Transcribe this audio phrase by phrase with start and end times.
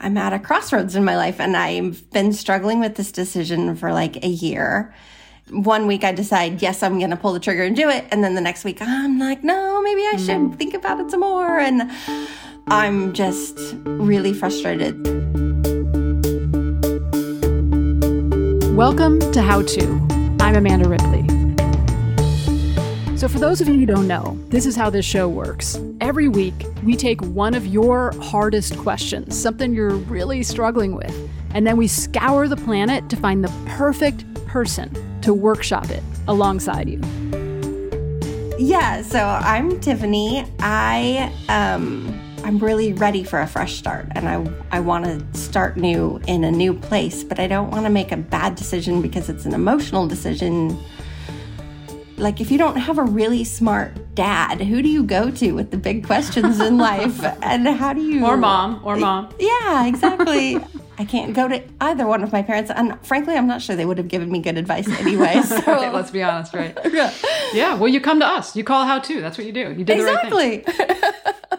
[0.00, 3.92] I'm at a crossroads in my life and I've been struggling with this decision for
[3.92, 4.94] like a year.
[5.50, 8.04] One week I decide, yes, I'm going to pull the trigger and do it.
[8.10, 10.58] And then the next week I'm like, no, maybe I should mm.
[10.58, 11.58] think about it some more.
[11.58, 11.90] And
[12.66, 15.02] I'm just really frustrated.
[18.76, 20.36] Welcome to How To.
[20.40, 21.15] I'm Amanda Ripley.
[23.16, 25.80] So, for those of you who don't know, this is how this show works.
[26.02, 31.16] Every week, we take one of your hardest questions, something you're really struggling with,
[31.54, 36.90] and then we scour the planet to find the perfect person to workshop it alongside
[36.90, 37.00] you.
[38.58, 40.44] Yeah, so I'm Tiffany.
[40.60, 42.12] I um
[42.44, 46.44] I'm really ready for a fresh start and I I want to start new in
[46.44, 49.54] a new place, but I don't want to make a bad decision because it's an
[49.54, 50.78] emotional decision
[52.18, 55.70] like if you don't have a really smart dad who do you go to with
[55.70, 57.22] the big questions in life?
[57.42, 59.28] And how do you or mom or mom.
[59.38, 60.58] yeah exactly.
[60.98, 63.84] I can't go to either one of my parents and frankly i'm not sure they
[63.84, 66.76] would have given me good advice anyway so okay, let's be honest right?
[66.90, 67.12] Yeah.
[67.52, 68.56] Yeah well you come to us.
[68.56, 69.20] You call how to.
[69.20, 69.72] That's what you do.
[69.72, 71.58] You did exactly the right thing.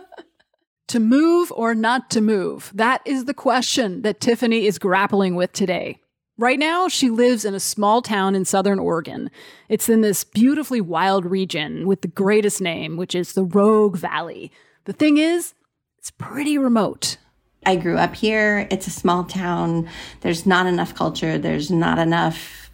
[0.88, 2.72] to move or not to move?
[2.74, 6.00] That is the question that tiffany is grappling with today
[6.40, 9.32] Right now, she lives in a small town in southern Oregon.
[9.70, 14.52] It's in this beautifully wild region with the greatest name, which is the Rogue Valley.
[14.86, 15.56] The thing is,
[15.98, 17.18] it's pretty remote.
[17.66, 18.68] I grew up here.
[18.70, 19.90] It's a small town.
[20.22, 21.40] There's not enough culture.
[21.40, 22.70] There's not enough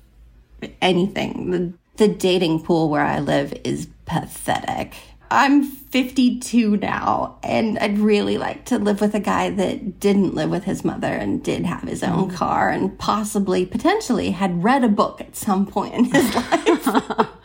[0.82, 1.52] anything.
[1.52, 1.74] The,
[2.06, 4.96] the dating pool where I live is pathetic.
[5.32, 10.50] I'm 52 now, and I'd really like to live with a guy that didn't live
[10.50, 12.36] with his mother and did have his own mm.
[12.36, 17.30] car and possibly, potentially, had read a book at some point in his life.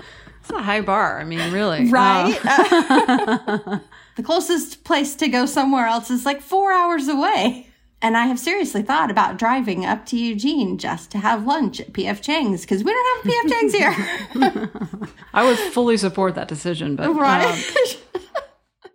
[0.49, 1.21] It's a high bar.
[1.21, 1.91] I mean, really.
[1.91, 2.39] Right?
[2.43, 3.81] Uh,
[4.17, 7.68] the closest place to go somewhere else is like four hours away.
[8.01, 11.93] And I have seriously thought about driving up to Eugene just to have lunch at
[11.93, 14.71] PF Chang's because we don't have PF Chang's here.
[15.35, 17.53] I would fully support that decision, but right.
[18.85, 18.93] Um,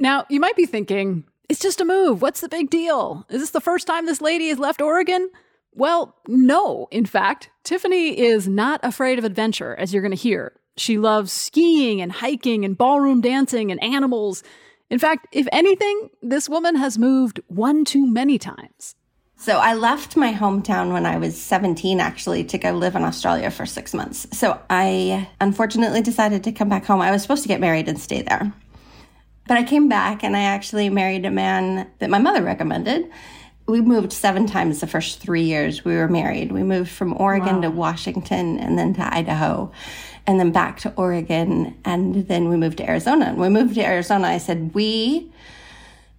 [0.00, 2.22] now you might be thinking, it's just a move.
[2.22, 3.26] What's the big deal?
[3.28, 5.30] Is this the first time this lady has left Oregon?
[5.72, 6.88] Well, no.
[6.90, 10.54] In fact, Tiffany is not afraid of adventure, as you're going to hear.
[10.76, 14.42] She loves skiing and hiking and ballroom dancing and animals.
[14.90, 18.94] In fact, if anything, this woman has moved one too many times.
[19.36, 23.50] So I left my hometown when I was 17 actually to go live in Australia
[23.50, 24.26] for 6 months.
[24.36, 27.00] So I unfortunately decided to come back home.
[27.00, 28.52] I was supposed to get married and stay there.
[29.46, 33.08] But I came back and I actually married a man that my mother recommended.
[33.66, 36.50] We moved seven times the first 3 years we were married.
[36.50, 37.62] We moved from Oregon wow.
[37.62, 39.70] to Washington and then to Idaho
[40.28, 41.74] and then back to Oregon.
[41.86, 43.24] And then we moved to Arizona.
[43.24, 45.32] And we moved to Arizona, I said, We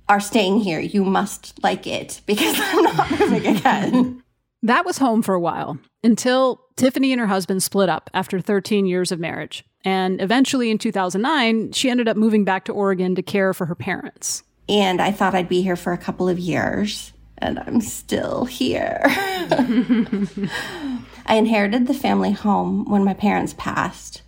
[0.10, 0.80] are staying here.
[0.80, 4.24] You must like it because I'm not moving again.
[4.64, 8.88] That was home for a while until Tiffany and her husband split up after 13
[8.88, 9.64] years of marriage.
[9.86, 13.76] And eventually in 2009, she ended up moving back to Oregon to care for her
[13.76, 14.44] parents.
[14.68, 19.02] And I thought I'd be here for a couple of years, and I'm still here.
[21.30, 24.24] I inherited the family home when my parents passed,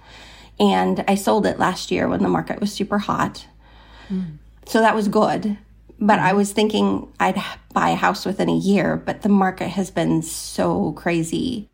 [0.60, 3.48] and I sold it last year when the market was super hot.
[4.08, 4.38] Mm.
[4.68, 5.58] So that was good.
[6.00, 7.42] But I was thinking I'd
[7.74, 11.70] buy a house within a year, but the market has been so crazy.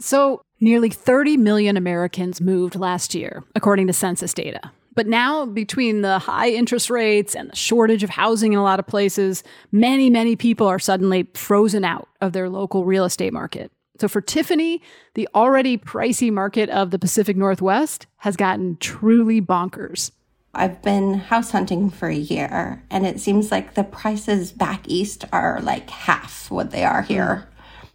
[0.00, 4.72] So, nearly 30 million Americans moved last year, according to census data.
[4.94, 8.78] But now, between the high interest rates and the shortage of housing in a lot
[8.78, 13.70] of places, many, many people are suddenly frozen out of their local real estate market.
[13.98, 14.82] So for Tiffany,
[15.14, 20.10] the already pricey market of the Pacific Northwest has gotten truly bonkers.
[20.54, 25.24] I've been house hunting for a year, and it seems like the prices back east
[25.32, 27.48] are like half what they are here.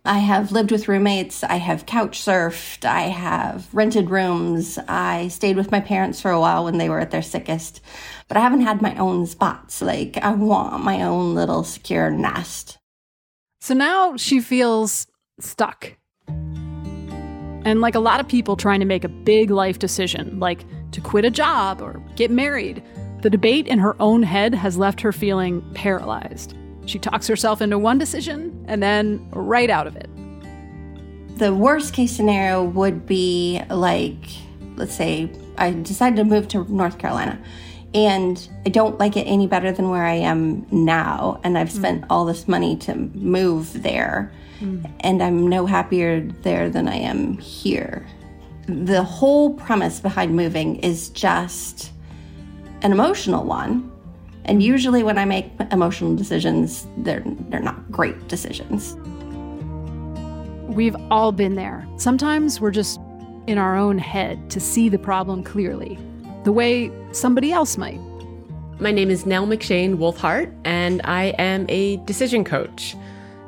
[0.03, 5.57] I have lived with roommates, I have couch surfed, I have rented rooms, I stayed
[5.57, 7.81] with my parents for a while when they were at their sickest,
[8.27, 9.79] but I haven't had my own spots.
[9.79, 12.79] Like, I want my own little secure nest.
[13.59, 15.05] So now she feels
[15.43, 15.93] stuck.
[17.63, 21.01] And like a lot of people trying to make a big life decision, like to
[21.01, 22.83] quit a job or get married,
[23.21, 26.55] the debate in her own head has left her feeling paralyzed.
[26.85, 30.09] She talks herself into one decision and then right out of it.
[31.37, 34.25] The worst case scenario would be like,
[34.75, 37.39] let's say, I decided to move to North Carolina
[37.93, 41.39] and I don't like it any better than where I am now.
[41.43, 42.07] And I've spent mm.
[42.09, 44.89] all this money to move there, mm.
[45.01, 48.07] and I'm no happier there than I am here.
[48.67, 51.91] The whole premise behind moving is just
[52.81, 53.91] an emotional one.
[54.45, 58.95] And usually, when I make emotional decisions, they're, they're not great decisions.
[60.67, 61.87] We've all been there.
[61.97, 62.99] Sometimes we're just
[63.45, 65.99] in our own head to see the problem clearly
[66.43, 67.99] the way somebody else might.
[68.79, 72.95] My name is Nell McShane Wulfhart, and I am a decision coach.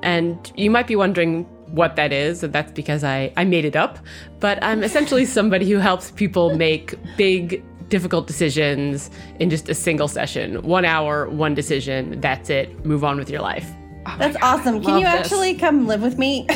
[0.03, 3.75] And you might be wondering what that is, and that's because I, I made it
[3.75, 3.97] up.
[4.39, 9.09] But I'm essentially somebody who helps people make big, difficult decisions
[9.39, 10.61] in just a single session.
[10.61, 12.85] One hour, one decision, that's it.
[12.85, 13.67] Move on with your life.
[14.05, 14.83] Oh That's God, awesome.
[14.83, 15.13] Can you this.
[15.13, 16.45] actually come live with me?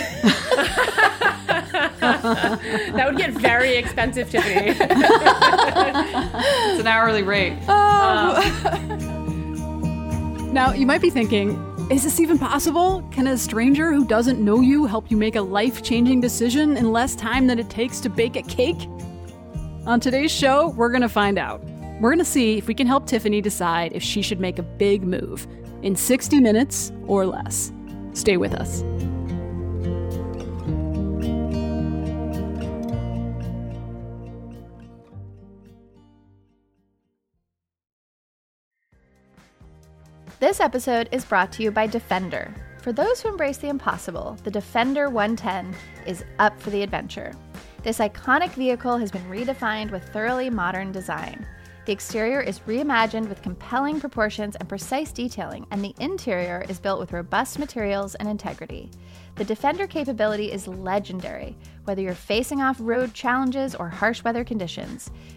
[2.02, 4.72] that would get very expensive, Tiffany.
[4.72, 4.82] it's
[6.82, 7.58] an hourly rate.
[7.70, 8.36] Oh.
[8.90, 11.56] Um, now, you might be thinking,
[11.90, 13.02] is this even possible?
[13.12, 16.92] Can a stranger who doesn't know you help you make a life changing decision in
[16.92, 18.90] less time than it takes to bake a cake?
[19.86, 21.64] On today's show, we're going to find out.
[22.02, 24.64] We're going to see if we can help Tiffany decide if she should make a
[24.64, 25.48] big move
[25.82, 27.72] in 60 minutes or less.
[28.12, 28.84] Stay with us.
[40.40, 42.54] This episode is brought to you by Defender.
[42.84, 45.76] For those who embrace the impossible, the Defender 110
[46.06, 47.34] is up for the adventure.
[47.82, 51.44] This iconic vehicle has been redefined with thoroughly modern design.
[51.88, 57.00] The exterior is reimagined with compelling proportions and precise detailing, and the interior is built
[57.00, 58.92] with robust materials and integrity.
[59.38, 65.10] The Defender capability is legendary, whether you're facing off road challenges or harsh weather conditions.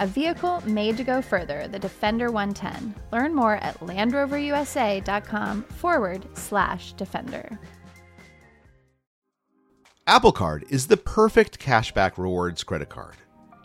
[0.00, 2.94] A vehicle made to go further, the Defender 110.
[3.12, 7.58] Learn more at LandRoverUSA.com forward slash Defender.
[10.06, 13.14] Apple Card is the perfect cashback rewards credit card.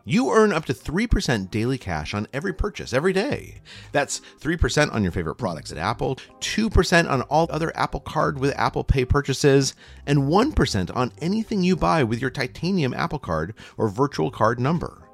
[0.06, 3.62] You earn up to 3% daily cash on every purchase every day.
[3.92, 8.58] That's 3% on your favorite products at Apple, 2% on all other Apple Card with
[8.58, 9.76] Apple Pay purchases,
[10.08, 15.08] and 1% on anything you buy with your titanium Apple Card or virtual card number.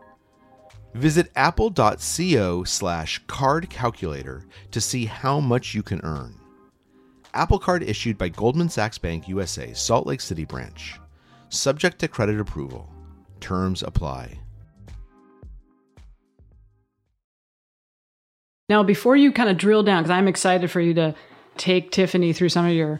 [0.96, 6.34] Visit apple.co slash card calculator to see how much you can earn.
[7.34, 10.98] Apple Card issued by Goldman Sachs Bank USA, Salt Lake City branch
[11.50, 12.90] subject to credit approval.
[13.40, 14.40] Terms apply.
[18.70, 21.14] Now, before you kind of drill down, because I'm excited for you to
[21.58, 23.00] take Tiffany through some of your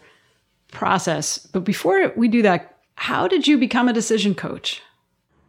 [0.72, 4.82] process, but before we do that, how did you become a decision coach?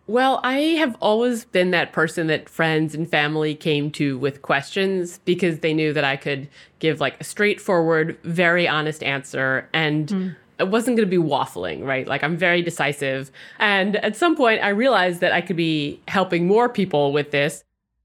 [0.09, 5.19] Well, I have always been that person that friends and family came to with questions
[5.25, 6.49] because they knew that I could
[6.79, 11.85] give like a straightforward, very honest answer and mm it wasn't going to be waffling,
[11.85, 12.07] right?
[12.07, 13.31] Like I'm very decisive.
[13.59, 17.63] And at some point, I realized that I could be helping more people with this.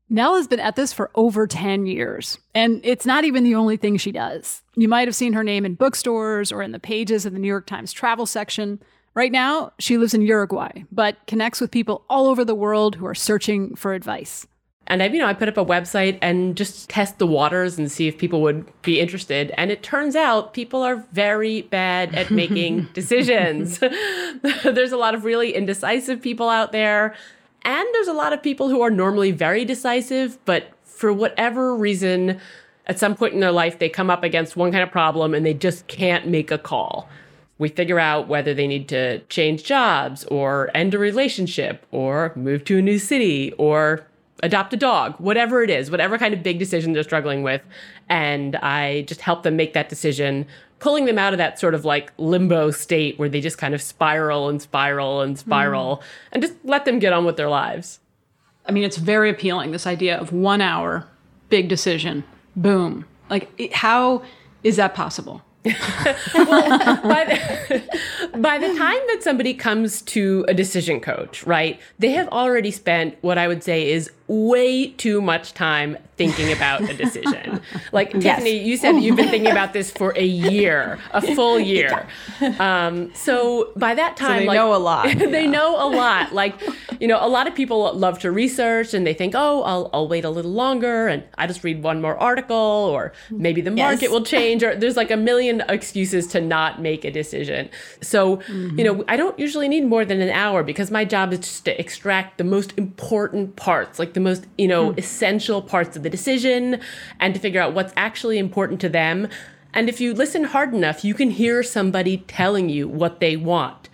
[0.10, 3.78] Nell has been at this for over 10 years, and it's not even the only
[3.78, 4.62] thing she does.
[4.76, 7.48] You might have seen her name in bookstores or in the pages of the New
[7.48, 8.82] York Times travel section.
[9.14, 13.06] Right now, she lives in Uruguay, but connects with people all over the world who
[13.06, 14.48] are searching for advice.
[14.88, 17.92] And I, you know, I put up a website and just test the waters and
[17.92, 19.54] see if people would be interested.
[19.58, 23.80] And it turns out people are very bad at making decisions.
[24.64, 27.16] there's a lot of really indecisive people out there.
[27.64, 32.40] And there's a lot of people who are normally very decisive, but for whatever reason,
[32.88, 35.46] at some point in their life, they come up against one kind of problem and
[35.46, 37.08] they just can't make a call.
[37.62, 42.66] We figure out whether they need to change jobs or end a relationship or move
[42.66, 44.04] to a new city or
[44.42, 47.62] adopt a dog, whatever it is, whatever kind of big decision they're struggling with.
[48.10, 50.48] And I just help them make that decision,
[50.80, 53.82] pulling them out of that sort of like limbo state where they just kind of
[53.84, 56.04] spiral and spiral and spiral mm.
[56.32, 58.00] and just let them get on with their lives.
[58.66, 61.08] I mean, it's very appealing, this idea of one hour,
[61.50, 62.24] big decision,
[62.56, 63.06] boom.
[63.30, 64.24] Like, how
[64.64, 65.44] is that possible?
[65.64, 67.84] By, the,
[68.38, 73.18] by the time that somebody comes to a decision coach, right, they have already spent
[73.22, 77.62] what I would say is way too much time thinking about a decision.
[77.94, 78.24] Like yes.
[78.24, 82.08] Tiffany, you said you've been thinking about this for a year, a full year.
[82.60, 85.08] Um, so by that time, so they like, know a lot.
[85.18, 85.50] they yeah.
[85.50, 86.34] know a lot.
[86.34, 86.62] Like,
[87.02, 90.08] you know, a lot of people love to research and they think, oh, I'll, I'll
[90.08, 94.04] wait a little longer and I just read one more article or maybe the market
[94.04, 94.12] yes.
[94.12, 97.70] will change or there's like a million excuses to not make a decision.
[98.02, 98.78] So, mm-hmm.
[98.78, 101.66] you know, I don't usually need more than an hour because my job is just
[101.66, 104.98] to extract the most important parts, like the most, you know, mm.
[104.98, 106.80] essential parts of the decision
[107.20, 109.28] and to figure out what's actually important to them.
[109.74, 113.90] And if you listen hard enough, you can hear somebody telling you what they want.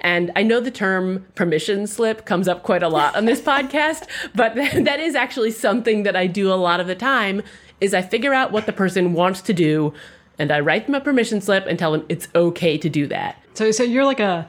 [0.00, 4.08] And I know the term permission slip comes up quite a lot on this podcast,
[4.34, 7.42] but that is actually something that I do a lot of the time
[7.80, 9.92] is I figure out what the person wants to do
[10.38, 13.36] and I write them a permission slip and tell them it's okay to do that.
[13.54, 14.48] So so you're like a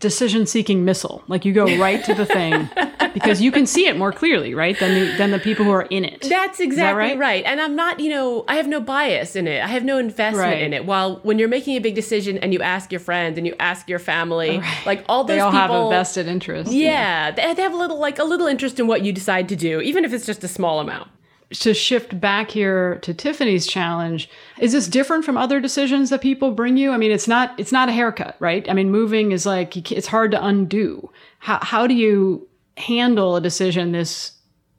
[0.00, 1.22] decision seeking missile.
[1.28, 2.68] Like you go right to the thing
[3.14, 4.78] because you can see it more clearly, right?
[4.78, 6.22] Than the, than the people who are in it.
[6.22, 7.18] That's exactly that right?
[7.18, 7.44] right?
[7.44, 9.62] And I'm not, you know, I have no bias in it.
[9.62, 10.62] I have no investment right.
[10.62, 10.84] in it.
[10.84, 13.88] While when you're making a big decision and you ask your friends and you ask
[13.88, 14.86] your family, right.
[14.86, 16.70] like all those they all people, have a vested interest.
[16.70, 17.30] Yeah, yeah.
[17.32, 19.80] They, they have a little like a little interest in what you decide to do,
[19.80, 21.10] even if it's just a small amount
[21.50, 24.28] to shift back here to Tiffany's challenge,
[24.58, 26.90] is this different from other decisions that people bring you?
[26.90, 28.68] I mean, it's not it's not a haircut, right?
[28.68, 31.10] I mean, moving is like it's hard to undo.
[31.38, 34.32] How how do you handle a decision this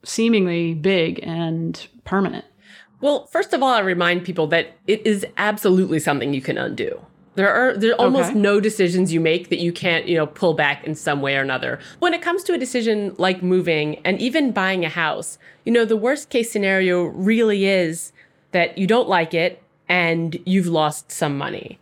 [0.04, 2.44] seemingly big and permanent?
[3.00, 7.04] Well, first of all, I remind people that it is absolutely something you can undo.
[7.36, 8.38] There are there are almost okay.
[8.38, 11.42] no decisions you make that you can't, you know, pull back in some way or
[11.42, 11.78] another.
[12.00, 15.84] When it comes to a decision like moving and even buying a house, you know,
[15.84, 18.12] the worst case scenario really is
[18.50, 21.78] that you don't like it and you've lost some money.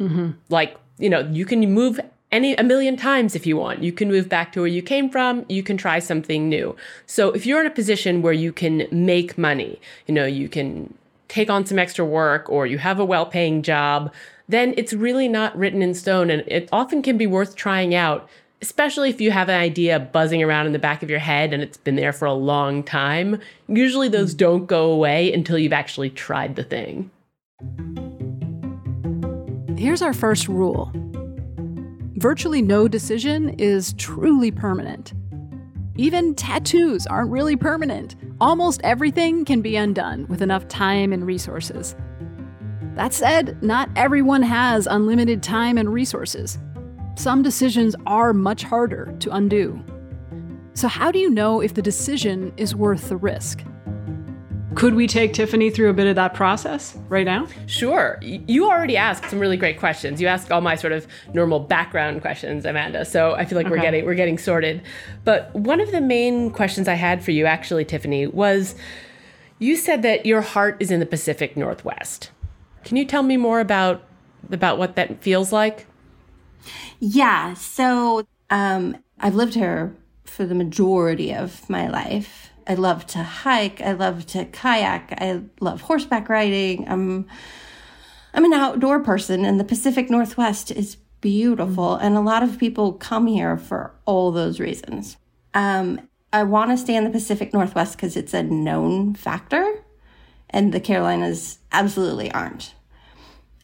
[0.00, 0.32] Mm-hmm.
[0.48, 2.00] Like, you know, you can move
[2.30, 3.82] any a million times if you want.
[3.82, 6.76] You can move back to where you came from, you can try something new.
[7.06, 10.94] So if you're in a position where you can make money, you know, you can
[11.28, 14.12] take on some extra work or you have a well-paying job,
[14.48, 18.28] then it's really not written in stone and it often can be worth trying out,
[18.62, 21.62] especially if you have an idea buzzing around in the back of your head and
[21.62, 23.40] it's been there for a long time.
[23.68, 24.38] Usually those hmm.
[24.38, 27.10] don't go away until you've actually tried the thing.
[29.76, 30.90] Here's our first rule
[32.16, 35.12] virtually no decision is truly permanent.
[35.96, 38.16] Even tattoos aren't really permanent.
[38.40, 41.94] Almost everything can be undone with enough time and resources.
[42.98, 46.58] That said, not everyone has unlimited time and resources.
[47.14, 49.80] Some decisions are much harder to undo.
[50.74, 53.62] So, how do you know if the decision is worth the risk?
[54.74, 57.46] Could we take Tiffany through a bit of that process right now?
[57.66, 58.18] Sure.
[58.20, 60.20] You already asked some really great questions.
[60.20, 63.04] You asked all my sort of normal background questions, Amanda.
[63.04, 63.76] So I feel like okay.
[63.76, 64.82] we're getting we're getting sorted.
[65.22, 68.74] But one of the main questions I had for you actually, Tiffany, was
[69.60, 72.32] you said that your heart is in the Pacific Northwest.
[72.88, 74.02] Can you tell me more about
[74.50, 75.86] about what that feels like?
[77.00, 77.52] Yeah.
[77.52, 82.48] So um, I've lived here for the majority of my life.
[82.66, 83.82] I love to hike.
[83.82, 85.12] I love to kayak.
[85.20, 86.88] I love horseback riding.
[86.88, 87.26] I'm
[88.32, 91.96] I'm an outdoor person, and the Pacific Northwest is beautiful.
[91.96, 95.18] And a lot of people come here for all those reasons.
[95.52, 99.84] Um, I want to stay in the Pacific Northwest because it's a known factor
[100.48, 102.74] and the Carolinas absolutely aren't.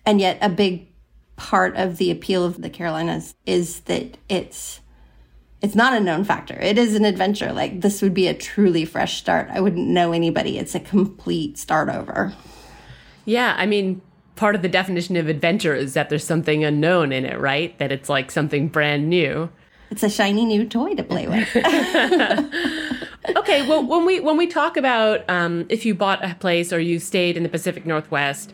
[0.07, 0.89] And yet, a big
[1.37, 4.81] part of the appeal of the Carolinas is that it's
[5.61, 6.59] it's not a known factor.
[6.61, 7.51] It is an adventure.
[7.53, 9.49] Like this would be a truly fresh start.
[9.51, 10.59] I wouldn't know anybody.
[10.59, 12.35] It's a complete start over.
[13.25, 14.03] Yeah, I mean,
[14.37, 17.79] part of the definition of adventure is that there's something unknown in it, right?
[17.79, 19.49] That it's like something brand new.
[19.91, 21.49] It's a shiny new toy to play with.
[23.37, 26.81] okay, well, when we when we talk about um, if you bought a place or
[26.81, 28.53] you stayed in the Pacific Northwest,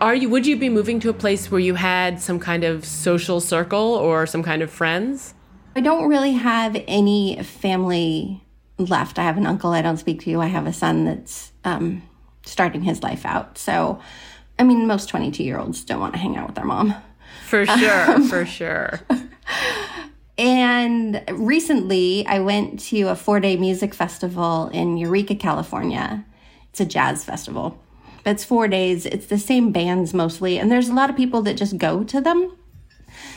[0.00, 2.84] are you would you be moving to a place where you had some kind of
[2.84, 5.34] social circle or some kind of friends?
[5.74, 8.42] I don't really have any family
[8.78, 9.18] left.
[9.18, 10.40] I have an uncle I don't speak to.
[10.40, 12.02] I have a son that's um,
[12.44, 13.58] starting his life out.
[13.58, 14.00] So,
[14.58, 16.94] I mean, most 22 year olds don't want to hang out with their mom.
[17.44, 19.00] For sure, um, for sure.
[20.38, 26.24] And recently, I went to a four day music festival in Eureka, California.
[26.70, 27.82] It's a jazz festival.
[28.26, 30.58] It's four days, it's the same bands mostly.
[30.58, 32.52] And there's a lot of people that just go to them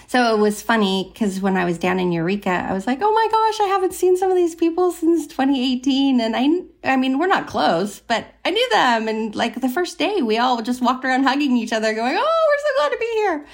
[0.07, 3.13] So it was funny because when I was down in Eureka, I was like, oh
[3.13, 6.19] my gosh, I haven't seen some of these people since 2018.
[6.19, 9.07] And I, I mean, we're not close, but I knew them.
[9.07, 12.47] And like the first day, we all just walked around hugging each other, going, oh,
[12.49, 13.45] we're so glad to be here.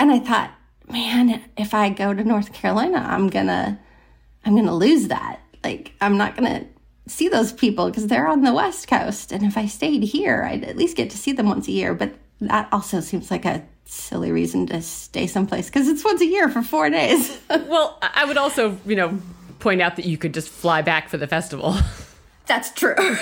[0.00, 0.50] And I thought,
[0.90, 3.78] man, if I go to North Carolina, I'm gonna,
[4.44, 5.38] I'm gonna lose that.
[5.62, 6.66] Like, I'm not gonna
[7.10, 9.32] see those people because they're on the West Coast.
[9.32, 11.94] And if I stayed here, I'd at least get to see them once a year.
[11.94, 16.26] But that also seems like a silly reason to stay someplace because it's once a
[16.26, 17.38] year for four days.
[17.50, 19.18] well, I would also, you know,
[19.58, 21.76] point out that you could just fly back for the festival.
[22.46, 22.94] That's true.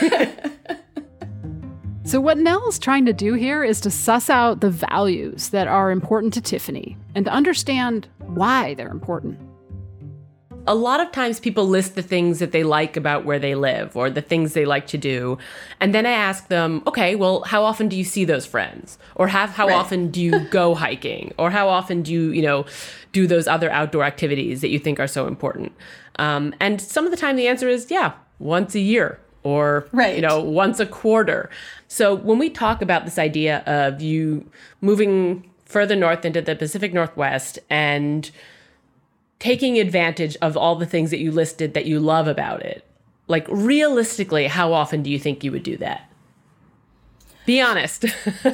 [2.05, 5.91] so, what Nell's trying to do here is to suss out the values that are
[5.91, 9.39] important to Tiffany and to understand why they're important
[10.69, 13.97] a lot of times people list the things that they like about where they live
[13.97, 15.39] or the things they like to do.
[15.81, 18.99] And then I ask them, okay, well, how often do you see those friends?
[19.15, 19.77] Or have how right.
[19.77, 21.33] often do you go hiking?
[21.39, 22.67] Or how often do you, you know,
[23.13, 25.73] do those other outdoor activities that you think are so important?
[26.17, 30.17] Um, and some of the time the answer is, yeah, once a year or right.
[30.17, 31.49] you know once a quarter
[31.87, 34.45] so when we talk about this idea of you
[34.81, 38.33] moving further north into the pacific northwest and
[39.39, 42.85] taking advantage of all the things that you listed that you love about it.
[43.27, 46.11] Like realistically, how often do you think you would do that?
[47.47, 48.05] Be honest.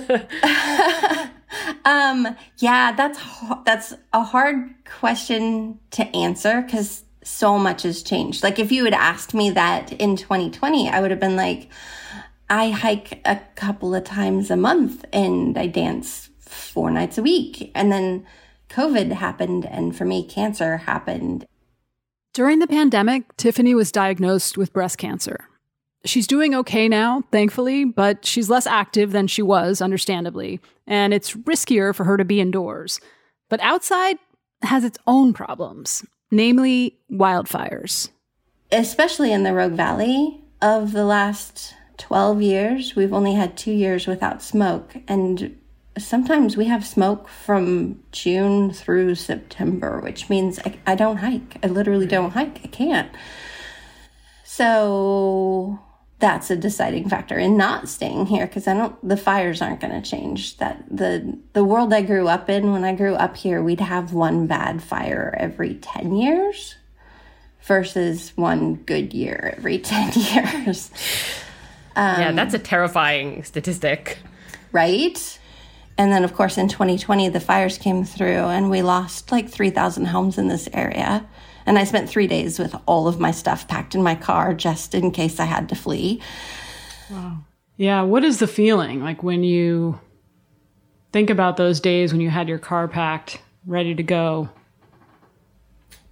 [1.85, 3.19] um, yeah, that's
[3.65, 8.43] that's a hard question to answer cuz so much has changed.
[8.43, 11.71] Like if you had asked me that in 2020, I would have been like
[12.51, 17.71] I hike a couple of times a month and I dance four nights a week.
[17.75, 18.27] And then
[18.75, 21.47] COVID happened, and for me, cancer happened.
[22.33, 25.49] During the pandemic, Tiffany was diagnosed with breast cancer.
[26.05, 31.35] She's doing okay now, thankfully, but she's less active than she was, understandably, and it's
[31.35, 33.01] riskier for her to be indoors.
[33.49, 34.19] But outside
[34.63, 38.11] has its own problems, namely wildfires.
[38.73, 44.09] Especially in the Rogue Valley, of the last 12 years, we've only had two years
[44.09, 45.57] without smoke, and
[45.99, 51.59] sometimes we have smoke from June through September, which means I, I don't hike.
[51.63, 52.61] I literally don't hike.
[52.65, 53.11] I can't.
[54.45, 55.79] So
[56.19, 60.01] that's a deciding factor in not staying here because I don't the fires aren't going
[60.01, 63.63] to change that the the world I grew up in when I grew up here
[63.63, 66.77] we'd have one bad fire every 10 years
[67.63, 70.91] versus one good year every 10 years.
[71.97, 74.19] Um, yeah, that's a terrifying statistic.
[74.73, 75.39] Right?
[75.97, 80.07] And then, of course, in 2020, the fires came through and we lost like 3,000
[80.07, 81.27] homes in this area.
[81.67, 84.95] And I spent three days with all of my stuff packed in my car just
[84.95, 86.21] in case I had to flee.
[87.11, 87.39] Wow.
[87.77, 88.03] Yeah.
[88.03, 90.01] What is the feeling like when you
[91.13, 94.51] think about those days when you had your car packed, ready to go?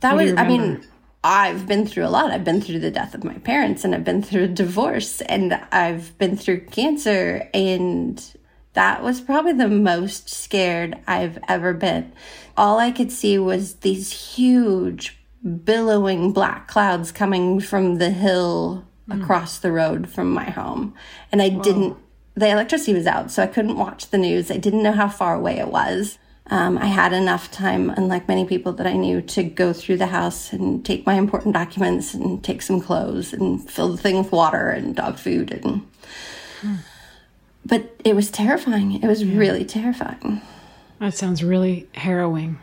[0.00, 0.84] That was, I mean,
[1.24, 2.30] I've been through a lot.
[2.30, 5.54] I've been through the death of my parents and I've been through a divorce and
[5.70, 8.24] I've been through cancer and
[8.74, 12.12] that was probably the most scared I've ever been.
[12.56, 15.18] All I could see was these huge,
[15.64, 19.22] billowing black clouds coming from the hill mm.
[19.22, 20.94] across the road from my home.
[21.30, 21.62] And I Whoa.
[21.62, 21.96] didn't,
[22.34, 24.50] the electricity was out, so I couldn't watch the news.
[24.50, 26.18] I didn't know how far away it was.
[26.46, 30.06] Um, I had enough time, unlike many people that I knew, to go through the
[30.06, 34.32] house and take my important documents and take some clothes and fill the thing with
[34.32, 35.86] water and dog food and.
[36.62, 36.78] Mm
[37.64, 39.02] but it was terrifying.
[39.02, 39.38] It was yeah.
[39.38, 40.40] really terrifying.
[40.98, 42.58] That sounds really harrowing.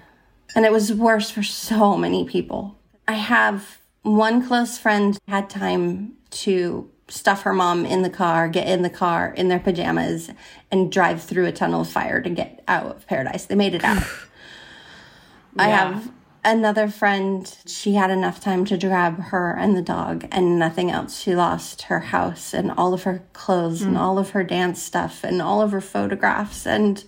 [0.56, 2.78] And it was worse for so many people.
[3.08, 8.68] I have one close friend had time to stuff her mom in the car, get
[8.68, 10.30] in the car in their pajamas,
[10.72, 13.46] and drive through a tunnel of fire to get out of Paradise.
[13.46, 13.98] They made it out.
[15.56, 15.64] yeah.
[15.64, 16.12] I have
[16.44, 21.20] another friend, she had enough time to grab her and the dog and nothing else.
[21.20, 23.88] She lost her house and all of her clothes mm.
[23.88, 26.66] and all of her dance stuff and all of her photographs.
[26.66, 27.04] And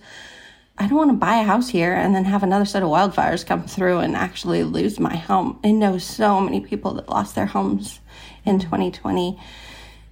[0.78, 3.46] I don't want to buy a house here and then have another set of wildfires
[3.46, 5.60] come through and actually lose my home.
[5.64, 8.00] I know so many people that lost their homes
[8.44, 9.38] in 2020,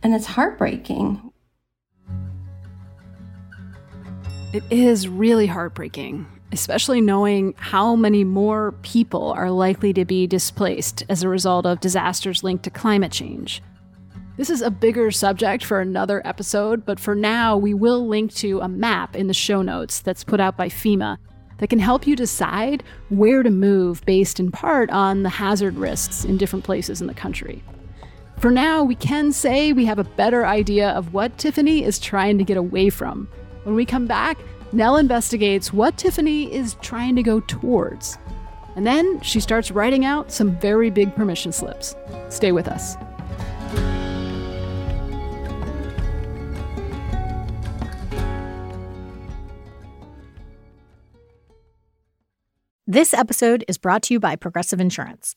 [0.02, 1.32] and it's heartbreaking.
[4.52, 11.04] It is really heartbreaking especially knowing how many more people are likely to be displaced
[11.08, 13.62] as a result of disasters linked to climate change.
[14.36, 18.60] This is a bigger subject for another episode, but for now, we will link to
[18.60, 21.18] a map in the show notes that's put out by FEMA
[21.58, 26.24] that can help you decide where to move based in part on the hazard risks
[26.24, 27.62] in different places in the country.
[28.38, 32.38] For now, we can say we have a better idea of what Tiffany is trying
[32.38, 33.28] to get away from.
[33.64, 34.38] When we come back,
[34.72, 38.18] Nell investigates what Tiffany is trying to go towards.
[38.76, 41.96] And then she starts writing out some very big permission slips.
[42.28, 42.96] Stay with us.
[52.86, 55.36] This episode is brought to you by Progressive Insurance.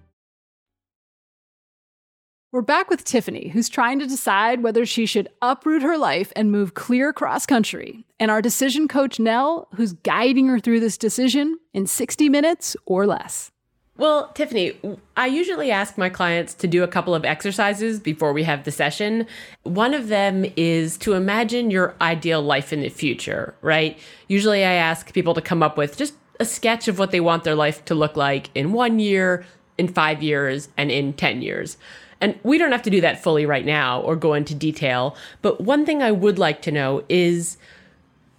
[2.53, 6.51] We're back with Tiffany, who's trying to decide whether she should uproot her life and
[6.51, 11.57] move clear cross country, and our decision coach, Nell, who's guiding her through this decision
[11.73, 13.53] in 60 minutes or less.
[13.95, 14.73] Well, Tiffany,
[15.15, 18.71] I usually ask my clients to do a couple of exercises before we have the
[18.71, 19.27] session.
[19.63, 23.97] One of them is to imagine your ideal life in the future, right?
[24.27, 27.45] Usually I ask people to come up with just a sketch of what they want
[27.45, 29.45] their life to look like in one year,
[29.77, 31.77] in five years, and in 10 years.
[32.21, 35.15] And we don't have to do that fully right now or go into detail.
[35.41, 37.57] But one thing I would like to know is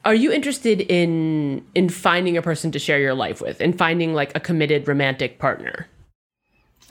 [0.05, 4.15] are you interested in in finding a person to share your life with and finding
[4.15, 5.89] like a committed romantic partner?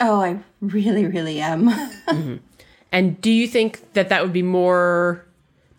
[0.00, 1.68] Oh, I really, really am.
[1.70, 2.36] mm-hmm.
[2.90, 5.24] And do you think that that would be more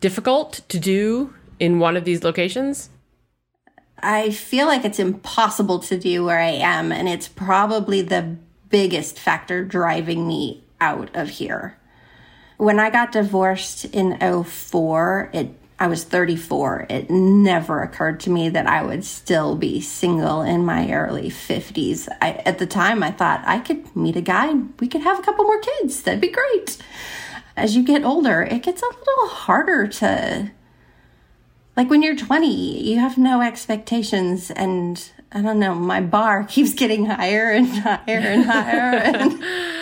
[0.00, 2.90] difficult to do in one of these locations?
[3.98, 8.36] I feel like it's impossible to do where I am, and it's probably the
[8.68, 11.76] biggest factor driving me out of here.
[12.58, 16.86] When I got divorced in 04, it I was 34.
[16.88, 22.08] It never occurred to me that I would still be single in my early 50s.
[22.22, 25.22] I, at the time, I thought I could meet a guy we could have a
[25.22, 26.00] couple more kids.
[26.02, 26.78] That'd be great.
[27.56, 30.52] As you get older, it gets a little harder to.
[31.76, 36.72] Like when you're 20, you have no expectations, and I don't know, my bar keeps
[36.72, 38.90] getting higher and higher and higher.
[39.12, 39.42] and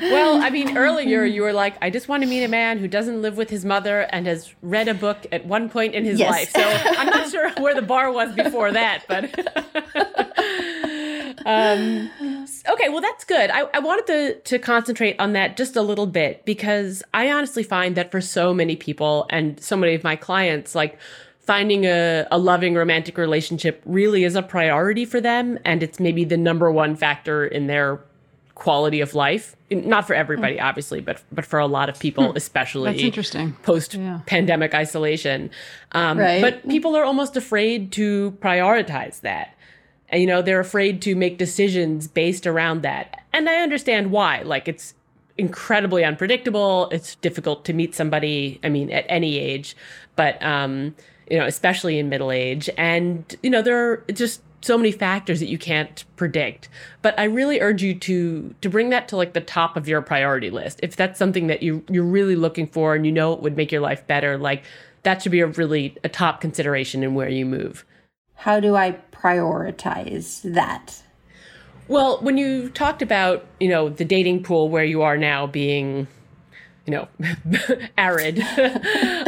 [0.00, 2.88] well, I mean, earlier you were like, I just want to meet a man who
[2.88, 6.18] doesn't live with his mother and has read a book at one point in his
[6.18, 6.30] yes.
[6.30, 6.50] life.
[6.50, 9.24] So I'm not sure where the bar was before that, but.
[11.46, 12.10] um,
[12.70, 13.50] okay, well, that's good.
[13.50, 17.62] I, I wanted to, to concentrate on that just a little bit because I honestly
[17.62, 20.98] find that for so many people and so many of my clients, like,
[21.46, 26.24] finding a, a loving romantic relationship really is a priority for them and it's maybe
[26.24, 28.00] the number one factor in their
[28.56, 29.54] quality of life.
[29.70, 30.62] Not for everybody, mm.
[30.62, 32.36] obviously, but but for a lot of people, hmm.
[32.36, 33.52] especially That's interesting.
[33.62, 34.78] post pandemic yeah.
[34.80, 35.50] isolation.
[35.92, 36.40] Um, right.
[36.40, 39.54] But people are almost afraid to prioritize that.
[40.08, 43.24] And, you know, they're afraid to make decisions based around that.
[43.32, 44.42] And I understand why.
[44.42, 44.94] Like, it's
[45.36, 46.88] incredibly unpredictable.
[46.90, 49.76] It's difficult to meet somebody, I mean, at any age,
[50.14, 50.94] but, um,
[51.28, 52.70] you know, especially in middle age.
[52.78, 56.68] And, you know, there are just so many factors that you can't predict.
[57.00, 60.02] But I really urge you to to bring that to like the top of your
[60.02, 60.80] priority list.
[60.82, 63.72] If that's something that you you're really looking for and you know it would make
[63.72, 64.64] your life better, like
[65.04, 67.84] that should be a really a top consideration in where you move.
[68.34, 71.02] How do I prioritize that?
[71.88, 76.08] Well, when you talked about, you know, the dating pool where you are now being
[76.86, 77.08] you know,
[77.98, 78.38] arid.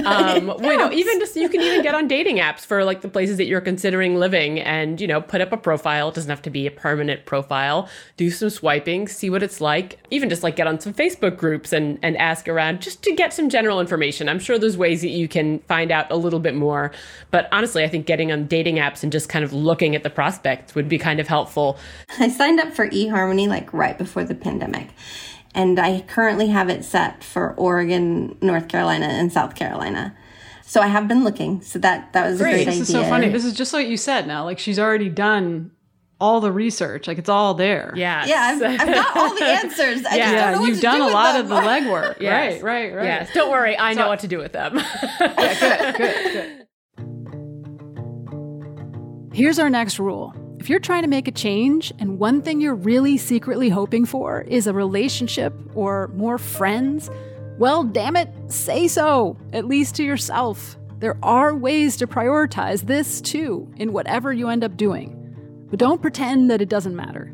[0.04, 0.60] um, yes.
[0.60, 3.36] you know, even just you can even get on dating apps for like the places
[3.36, 6.08] that you're considering living, and you know, put up a profile.
[6.08, 7.88] It doesn't have to be a permanent profile.
[8.16, 9.98] Do some swiping, see what it's like.
[10.10, 13.32] Even just like get on some Facebook groups and and ask around just to get
[13.32, 14.28] some general information.
[14.28, 16.92] I'm sure there's ways that you can find out a little bit more.
[17.30, 20.10] But honestly, I think getting on dating apps and just kind of looking at the
[20.10, 21.76] prospects would be kind of helpful.
[22.18, 24.88] I signed up for eHarmony like right before the pandemic
[25.58, 30.16] and I currently have it set for Oregon, North Carolina, and South Carolina.
[30.62, 31.62] So I have been looking.
[31.62, 32.62] So that that was great.
[32.62, 32.80] a great this idea.
[32.80, 33.28] This is so funny.
[33.28, 34.28] This is just like you said.
[34.28, 35.72] Now, like she's already done
[36.20, 37.08] all the research.
[37.08, 37.92] Like it's all there.
[37.96, 38.24] Yeah.
[38.24, 38.40] Yeah.
[38.40, 40.04] I've, I've, got all the answers.
[40.06, 40.62] I yeah.
[40.62, 41.42] you've done do a lot them.
[41.42, 42.20] of the legwork.
[42.20, 42.62] yes.
[42.62, 42.92] Right.
[42.92, 42.96] Right.
[42.96, 43.04] Right.
[43.04, 43.30] Yes.
[43.34, 43.76] Don't worry.
[43.76, 44.76] I so, know what to do with them.
[45.20, 45.92] yeah.
[45.92, 45.96] Good.
[45.96, 46.32] Good.
[46.32, 46.66] Good.
[49.34, 50.34] Here's our next rule.
[50.68, 54.42] If you're trying to make a change and one thing you're really secretly hoping for
[54.42, 57.08] is a relationship or more friends,
[57.56, 60.76] well, damn it, say so, at least to yourself.
[60.98, 65.16] There are ways to prioritize this too in whatever you end up doing.
[65.70, 67.32] But don't pretend that it doesn't matter.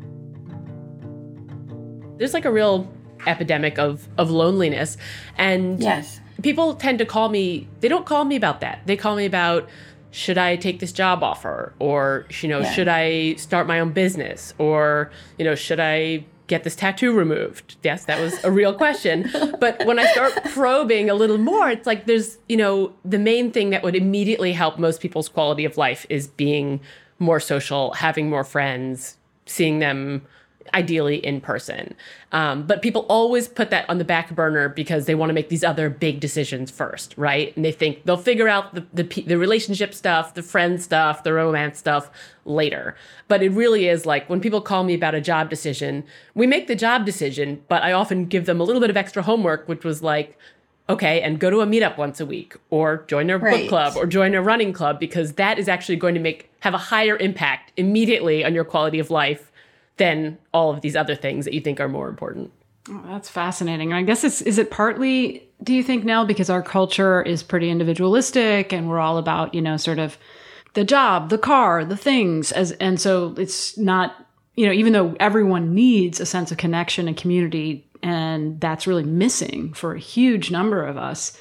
[2.17, 2.89] There's like a real
[3.27, 4.95] epidemic of of loneliness
[5.37, 6.21] and yes.
[6.41, 8.83] people tend to call me they don't call me about that.
[8.85, 9.67] They call me about
[10.15, 11.73] should I take this job offer?
[11.77, 12.71] Or, you know, yeah.
[12.71, 14.53] should I start my own business?
[14.57, 17.75] Or, you know, should I get this tattoo removed?
[17.83, 19.29] Yes, that was a real question.
[19.59, 23.51] but when I start probing a little more, it's like there's, you know, the main
[23.51, 26.79] thing that would immediately help most people's quality of life is being
[27.19, 30.25] more social, having more friends, seeing them
[30.73, 31.95] ideally in person.
[32.31, 35.49] Um, but people always put that on the back burner because they want to make
[35.49, 37.55] these other big decisions first, right?
[37.55, 41.33] And they think they'll figure out the, the, the relationship stuff, the friend stuff, the
[41.33, 42.09] romance stuff
[42.45, 42.95] later.
[43.27, 46.67] But it really is like when people call me about a job decision, we make
[46.67, 49.83] the job decision, but I often give them a little bit of extra homework, which
[49.83, 50.37] was like,
[50.87, 53.61] okay, and go to a meetup once a week or join a right.
[53.61, 56.73] book club or join a running club because that is actually going to make have
[56.73, 59.51] a higher impact immediately on your quality of life
[59.97, 62.51] than all of these other things that you think are more important.
[62.89, 63.93] Oh, that's fascinating.
[63.93, 67.69] I guess it's is it partly do you think now because our culture is pretty
[67.69, 70.17] individualistic and we're all about, you know, sort of
[70.73, 75.15] the job, the car, the things as and so it's not, you know, even though
[75.19, 80.51] everyone needs a sense of connection and community and that's really missing for a huge
[80.51, 81.39] number of us,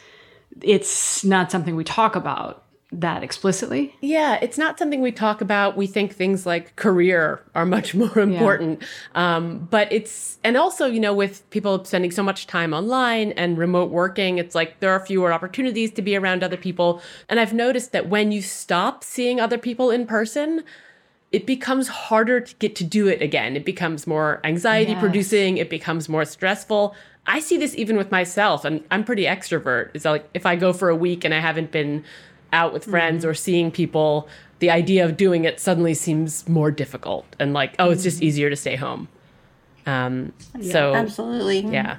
[0.63, 2.64] it's not something we talk about
[3.01, 3.95] that explicitly?
[4.01, 5.77] Yeah, it's not something we talk about.
[5.77, 8.83] We think things like career are much more important.
[9.15, 9.37] Yeah.
[9.37, 13.59] Um, but it's, and also, you know, with people spending so much time online and
[13.59, 17.03] remote working, it's like there are fewer opportunities to be around other people.
[17.29, 20.65] And I've noticed that when you stop seeing other people in person,
[21.33, 23.57] it becomes harder to get to do it again.
[23.57, 25.01] It becomes more anxiety yes.
[25.01, 26.95] producing, it becomes more stressful.
[27.27, 29.91] I see this even with myself, and I'm pretty extrovert.
[29.95, 32.05] It's like if I go for a week and I haven't been
[32.55, 33.31] out with friends mm-hmm.
[33.31, 34.29] or seeing people,
[34.61, 38.27] the idea of doing it suddenly seems more difficult and like, oh, it's just mm-hmm.
[38.27, 39.09] easier to stay home.
[39.85, 41.99] Um, yeah, so absolutely, yeah.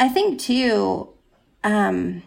[0.00, 1.10] I think too,
[1.62, 2.22] um,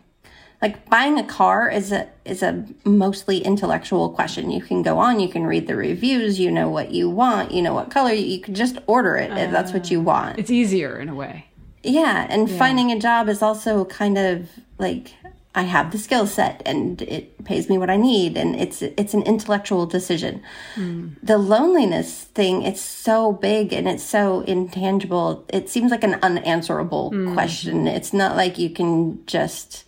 [0.61, 4.51] like buying a car is a is a mostly intellectual question.
[4.51, 7.61] You can go on, you can read the reviews, you know what you want, you
[7.61, 10.39] know what color, you can just order it uh, if that's what you uh, want.
[10.39, 11.47] It's easier in a way.
[11.83, 12.57] Yeah, and yeah.
[12.57, 15.13] finding a job is also kind of like
[15.55, 19.13] I have the skill set and it pays me what I need and it's it's
[19.13, 20.43] an intellectual decision.
[20.75, 21.15] Mm.
[21.23, 25.45] The loneliness thing it's so big and it's so intangible.
[25.49, 27.33] It seems like an unanswerable mm.
[27.33, 27.87] question.
[27.87, 29.85] It's not like you can just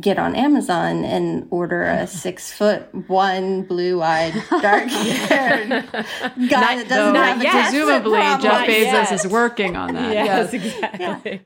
[0.00, 6.86] get on Amazon and order a six foot one blue eyed dark haired guy that
[6.88, 10.14] doesn't have a presumably Jeff Bezos is working on that.
[10.14, 10.64] Yes, yes.
[10.64, 11.32] exactly.
[11.32, 11.38] Yeah.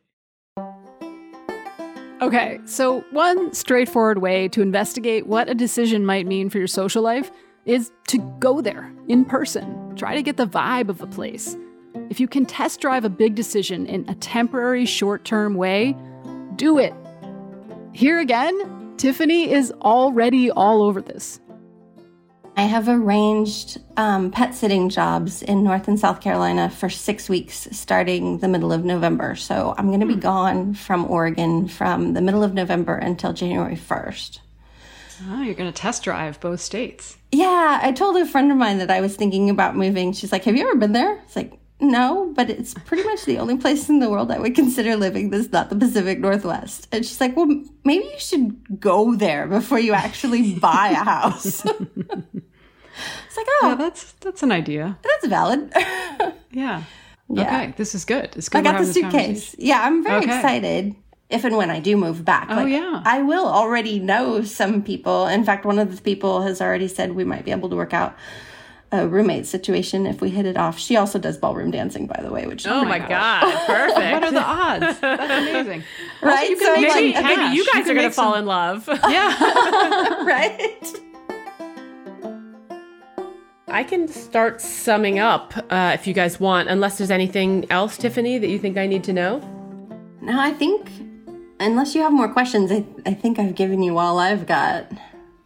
[2.23, 7.03] Okay, so one straightforward way to investigate what a decision might mean for your social
[7.03, 7.33] life
[7.65, 9.97] is to go there in person.
[9.97, 11.57] Try to get the vibe of the place.
[12.11, 15.97] If you can test drive a big decision in a temporary short term way,
[16.55, 16.95] do it.
[17.93, 21.41] Here again, Tiffany is already all over this.
[22.57, 27.67] I have arranged um, pet sitting jobs in North and South Carolina for six weeks
[27.73, 29.35] starting the middle of November.
[29.37, 30.21] So I'm going to be hmm.
[30.21, 34.41] gone from Oregon from the middle of November until January 1st.
[35.31, 37.17] Oh, you're going to test drive both states.
[37.31, 40.13] Yeah, I told a friend of mine that I was thinking about moving.
[40.13, 41.19] She's like, Have you ever been there?
[41.25, 44.55] It's like, no, but it's pretty much the only place in the world I would
[44.55, 46.89] consider living that's not the Pacific Northwest.
[46.93, 47.49] And she's like, well,
[47.85, 51.67] maybe you should go there before you actually buy a house.
[53.27, 54.99] It's like, oh, Yeah, that's that's an idea.
[55.03, 55.73] that's valid.
[56.53, 56.85] Yeah.
[57.31, 57.43] Yeah.
[57.47, 58.29] Okay, this is good.
[58.37, 58.59] It's good.
[58.67, 59.57] I got the suitcase.
[59.59, 60.37] Yeah, I'm very Okay.
[60.37, 60.95] excited
[61.31, 62.49] if and when I do move back.
[62.51, 63.01] Oh, yeah.
[63.07, 65.27] I will already know some people.
[65.27, 67.95] In fact, one of the people has already said we might be able to work
[67.95, 68.15] out
[68.93, 70.79] a roommate situation if we hit it off.
[70.79, 74.13] She also does ballroom dancing, by the way, which Oh, my god, perfect.
[74.13, 75.01] What are the odds?
[75.01, 75.83] That's amazing.
[76.23, 76.49] right.
[76.51, 78.47] you can so make like, maybe, maybe you guys You are gonna fall some- in
[78.47, 78.87] love.
[79.09, 80.87] Yeah, right.
[83.69, 88.37] I can start summing up uh, if you guys want, unless there's anything else, Tiffany,
[88.39, 89.39] that you think I need to know.
[90.21, 90.91] No, I think
[91.59, 94.93] unless you have more questions, I, I think I've given you all I've got.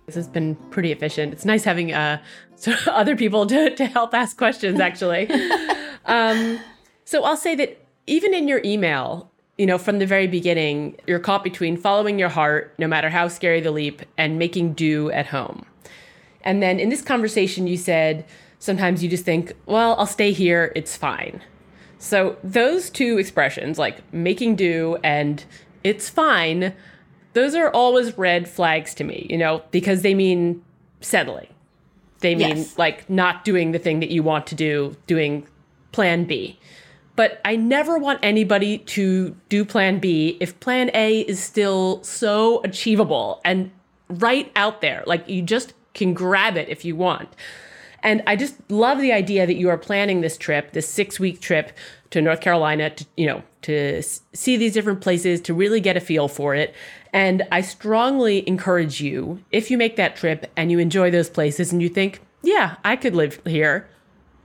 [0.06, 1.32] This has been pretty efficient.
[1.32, 2.22] It's nice having uh,
[2.86, 5.28] other people to, to help ask questions, actually.
[6.06, 6.58] um,
[7.04, 11.18] so I'll say that even in your email, you know, from the very beginning, you're
[11.18, 15.26] caught between following your heart, no matter how scary the leap, and making do at
[15.26, 15.66] home.
[16.42, 18.24] And then in this conversation, you said
[18.58, 21.42] sometimes you just think, well, I'll stay here, it's fine.
[21.98, 25.44] So those two expressions, like making do and
[25.82, 26.74] it's fine,
[27.36, 30.64] those are always red flags to me, you know, because they mean
[31.02, 31.48] settling.
[32.20, 32.78] They mean Yes.
[32.78, 35.46] like not doing the thing that you want to do, doing
[35.92, 36.58] plan B.
[37.14, 42.62] But I never want anybody to do plan B if plan A is still so
[42.64, 43.70] achievable and
[44.08, 45.04] right out there.
[45.06, 47.28] Like you just can grab it if you want.
[48.02, 51.40] And I just love the idea that you are planning this trip, this six week
[51.40, 51.72] trip
[52.16, 54.02] to North Carolina to, you know, to
[54.32, 56.74] see these different places, to really get a feel for it.
[57.12, 61.72] And I strongly encourage you, if you make that trip and you enjoy those places
[61.72, 63.86] and you think, yeah, I could live here,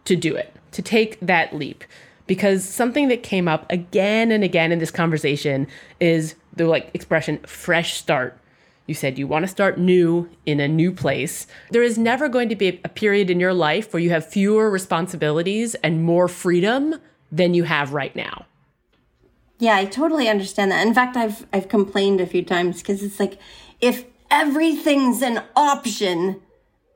[0.04, 1.86] to do it, to take that leap.
[2.28, 5.66] Because something that came up again and again in this conversation
[6.02, 8.38] is the like expression fresh start.
[8.86, 11.48] You said you want to start new in a new place.
[11.70, 14.70] There is never going to be a period in your life where you have fewer
[14.70, 16.96] responsibilities and more freedom
[17.32, 18.46] than you have right now.
[19.60, 20.86] Yeah, I totally understand that.
[20.86, 23.38] In fact, I've I've complained a few times because it's like
[23.80, 26.42] if everything's an option,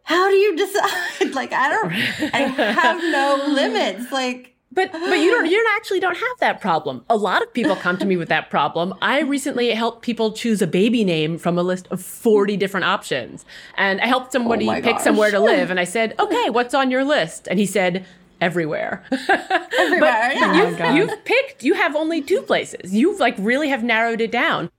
[0.04, 1.34] how do you decide?
[1.34, 1.92] like I don't
[2.34, 2.40] I
[2.72, 4.12] have no limits.
[4.12, 7.06] Like But but you don't you actually don't have that problem.
[7.08, 8.96] A lot of people come to me with that problem.
[9.00, 13.46] I recently helped people choose a baby name from a list of 40 different options.
[13.78, 15.04] And I helped somebody Oh pick gosh.
[15.04, 18.06] somewhere to live and I said, "Okay, what's on your list?" And he said,
[18.42, 20.56] "Everywhere." everywhere, yeah.
[20.56, 22.94] you've, oh you've picked you have only two places.
[22.94, 24.70] You've like really have narrowed it down.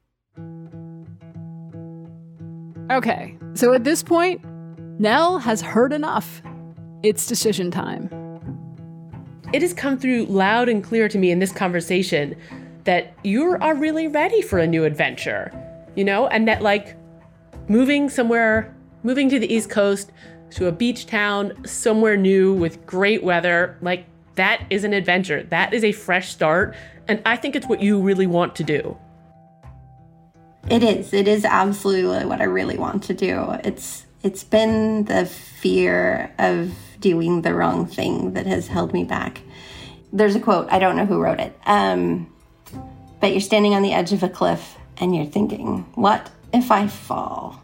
[2.90, 4.44] Okay, so at this point,
[5.00, 6.40] Nell has heard enough.
[7.02, 8.08] It's decision time.
[9.52, 12.34] it has come through loud and clear to me in this conversation
[12.84, 15.52] that you are really ready for a new adventure,
[15.96, 16.96] you know, and that like
[17.68, 20.12] moving somewhere, moving to the East Coast
[20.50, 24.06] to a beach town, somewhere new with great weather, like
[24.36, 25.42] that is an adventure.
[25.44, 26.74] That is a fresh start.
[27.08, 28.96] And I think it's what you really want to do.
[30.68, 31.12] It is.
[31.12, 33.52] It is absolutely what I really want to do.
[33.64, 39.40] It's it's been the fear of doing the wrong thing that has held me back.
[40.12, 41.56] There's a quote, I don't know who wrote it.
[41.66, 42.32] Um,
[43.20, 46.88] but you're standing on the edge of a cliff and you're thinking, what if I
[46.88, 47.62] fall?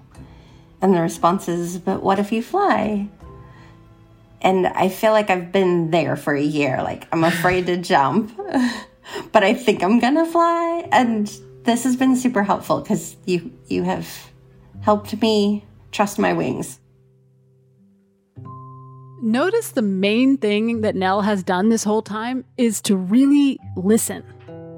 [0.83, 3.09] And the response is, but what if you fly?
[4.40, 6.83] And I feel like I've been there for a year.
[6.83, 8.37] Like, I'm afraid to jump,
[9.33, 10.88] but I think I'm gonna fly.
[10.90, 14.09] And this has been super helpful because you you have
[14.81, 16.81] helped me trust my wings.
[19.23, 24.25] Notice the main thing that Nell has done this whole time is to really listen.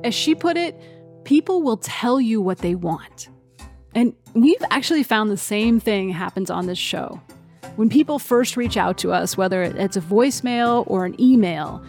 [0.04, 0.78] As she put it,
[1.24, 3.30] people will tell you what they want.
[3.94, 7.20] And we've actually found the same thing happens on this show.
[7.76, 11.82] When people first reach out to us, whether it's a voicemail or an email,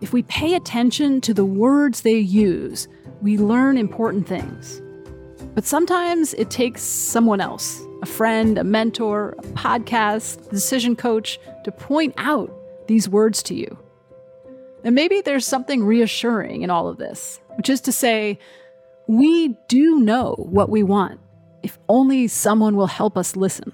[0.00, 2.88] if we pay attention to the words they use,
[3.20, 4.82] we learn important things.
[5.54, 11.38] But sometimes it takes someone else, a friend, a mentor, a podcast, a decision coach,
[11.64, 12.52] to point out
[12.88, 13.78] these words to you.
[14.84, 18.38] And maybe there's something reassuring in all of this, which is to say,
[19.06, 21.20] we do know what we want
[21.62, 23.72] if only someone will help us listen.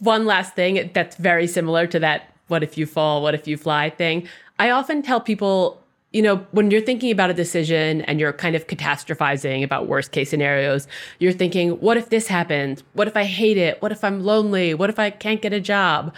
[0.00, 3.56] One last thing that's very similar to that what if you fall, what if you
[3.56, 4.26] fly thing.
[4.58, 5.80] I often tell people,
[6.12, 10.10] you know, when you're thinking about a decision and you're kind of catastrophizing about worst
[10.12, 10.88] case scenarios,
[11.18, 12.82] you're thinking, what if this happens?
[12.94, 13.80] What if I hate it?
[13.80, 14.74] What if I'm lonely?
[14.74, 16.14] What if I can't get a job?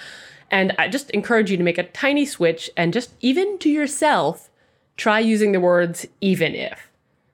[0.51, 4.51] And I just encourage you to make a tiny switch and just even to yourself,
[4.96, 6.90] try using the words even if.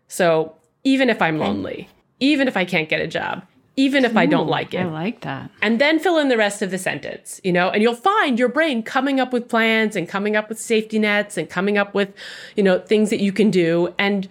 [0.08, 0.55] So,
[0.86, 1.88] even if I'm lonely,
[2.20, 4.82] even if I can't get a job, even if I don't like it.
[4.82, 5.50] I like that.
[5.60, 8.48] and then fill in the rest of the sentence, you know, and you'll find your
[8.48, 12.14] brain coming up with plans and coming up with safety nets and coming up with,
[12.54, 13.92] you know, things that you can do.
[13.98, 14.28] And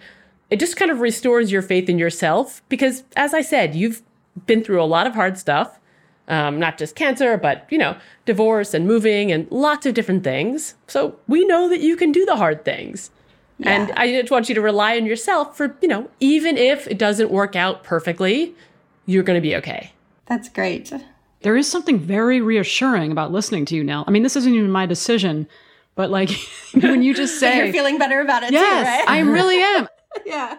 [0.48, 4.02] it just kind of restores your faith in yourself because, as I said, you've
[4.46, 5.78] been through a lot of hard stuff,
[6.26, 10.74] um, not just cancer, but, you know, divorce and moving and lots of different things.
[10.86, 13.10] So we know that you can do the hard things.
[13.62, 16.98] And I just want you to rely on yourself for, you know, even if it
[16.98, 18.54] doesn't work out perfectly,
[19.06, 19.92] you're going to be okay.
[20.26, 20.92] That's great.
[21.40, 24.04] There is something very reassuring about listening to you, Nell.
[24.06, 25.48] I mean, this isn't even my decision,
[25.94, 26.30] but like
[26.74, 29.08] when you just say, you're feeling better about it yes, too, right?
[29.08, 29.88] I really am.
[30.26, 30.58] yeah.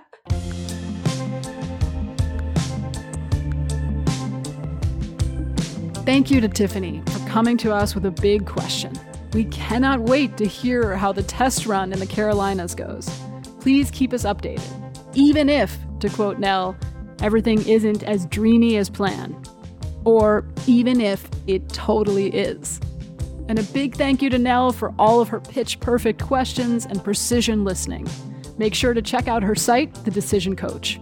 [6.06, 8.98] Thank you to Tiffany for coming to us with a big question.
[9.38, 13.08] We cannot wait to hear how the test run in the Carolinas goes.
[13.60, 14.68] Please keep us updated,
[15.14, 16.76] even if, to quote Nell,
[17.22, 19.48] everything isn't as dreamy as planned,
[20.06, 22.80] or even if it totally is.
[23.48, 27.04] And a big thank you to Nell for all of her pitch perfect questions and
[27.04, 28.08] precision listening.
[28.58, 31.00] Make sure to check out her site, The Decision Coach.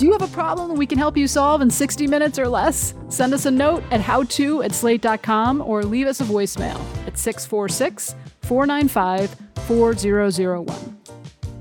[0.00, 2.94] Do you have a problem we can help you solve in 60 minutes or less?
[3.10, 8.14] Send us a note at howto at slate.com or leave us a voicemail at 646
[8.40, 9.36] 495
[9.66, 10.98] 4001.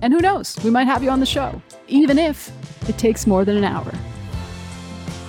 [0.02, 2.50] And who knows, we might have you on the show, even if
[2.88, 3.92] it takes more than an hour.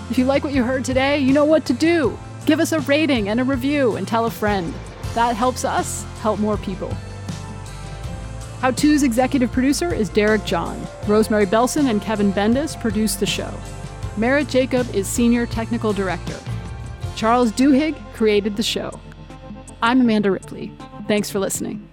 [0.08, 2.16] If you like what you heard today, you know what to do.
[2.46, 4.72] Give us a rating and a review and tell a friend.
[5.14, 6.96] That helps us help more people.
[8.60, 10.86] How To's executive producer is Derek John.
[11.06, 13.50] Rosemary Belson and Kevin Bendis produce the show.
[14.18, 16.36] Merritt Jacob is senior technical director.
[17.16, 19.00] Charles Duhigg created the show.
[19.80, 20.70] I'm Amanda Ripley.
[21.08, 21.89] Thanks for listening.